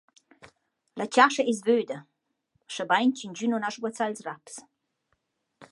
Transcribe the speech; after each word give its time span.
La 1.01 1.05
chascha 1.15 1.43
es 1.51 1.59
vöda 1.67 1.97
–schabain 2.05 3.11
ch’ingün 3.17 3.49
nun 3.51 3.65
ha 3.65 3.69
sguazzà 3.75 4.05
ils 4.11 4.23
raps. 4.27 4.55